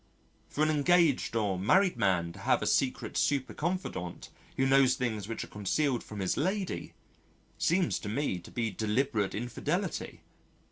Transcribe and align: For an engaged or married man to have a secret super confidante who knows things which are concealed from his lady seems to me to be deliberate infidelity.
For 0.49 0.63
an 0.63 0.71
engaged 0.71 1.35
or 1.35 1.59
married 1.59 1.95
man 1.95 2.33
to 2.33 2.39
have 2.39 2.63
a 2.63 2.65
secret 2.65 3.15
super 3.17 3.53
confidante 3.53 4.29
who 4.57 4.65
knows 4.65 4.95
things 4.95 5.27
which 5.27 5.43
are 5.43 5.47
concealed 5.47 6.03
from 6.03 6.21
his 6.21 6.37
lady 6.37 6.95
seems 7.59 7.99
to 7.99 8.09
me 8.09 8.39
to 8.39 8.49
be 8.49 8.71
deliberate 8.71 9.35
infidelity. 9.35 10.21